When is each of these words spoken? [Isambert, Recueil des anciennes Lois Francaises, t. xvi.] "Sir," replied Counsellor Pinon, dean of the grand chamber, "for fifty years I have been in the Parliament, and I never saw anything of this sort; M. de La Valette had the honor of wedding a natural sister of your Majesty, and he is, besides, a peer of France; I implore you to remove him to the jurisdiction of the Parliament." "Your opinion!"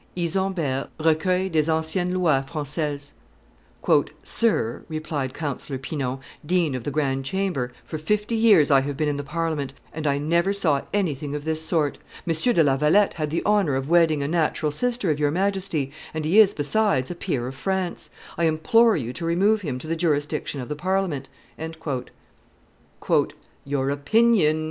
[Isambert, 0.15 0.87
Recueil 0.99 1.47
des 1.47 1.69
anciennes 1.69 2.11
Lois 2.13 2.43
Francaises, 2.49 3.13
t. 3.85 3.93
xvi.] 3.93 4.09
"Sir," 4.23 4.83
replied 4.89 5.35
Counsellor 5.35 5.77
Pinon, 5.77 6.17
dean 6.43 6.73
of 6.73 6.83
the 6.85 6.89
grand 6.89 7.23
chamber, 7.23 7.71
"for 7.85 7.99
fifty 7.99 8.33
years 8.33 8.71
I 8.71 8.81
have 8.81 8.97
been 8.97 9.07
in 9.07 9.17
the 9.17 9.23
Parliament, 9.23 9.75
and 9.93 10.07
I 10.07 10.17
never 10.17 10.53
saw 10.53 10.81
anything 10.91 11.35
of 11.35 11.45
this 11.45 11.61
sort; 11.61 11.99
M. 12.27 12.33
de 12.33 12.63
La 12.63 12.77
Valette 12.77 13.13
had 13.13 13.29
the 13.29 13.43
honor 13.45 13.75
of 13.75 13.89
wedding 13.89 14.23
a 14.23 14.27
natural 14.27 14.71
sister 14.71 15.11
of 15.11 15.19
your 15.19 15.29
Majesty, 15.29 15.91
and 16.15 16.25
he 16.25 16.39
is, 16.39 16.55
besides, 16.55 17.11
a 17.11 17.13
peer 17.15 17.45
of 17.47 17.53
France; 17.53 18.09
I 18.39 18.45
implore 18.45 18.97
you 18.97 19.13
to 19.13 19.23
remove 19.23 19.61
him 19.61 19.77
to 19.77 19.85
the 19.85 19.95
jurisdiction 19.95 20.61
of 20.61 20.67
the 20.69 20.75
Parliament." 20.75 21.29
"Your 23.65 23.89
opinion!" 23.91 24.59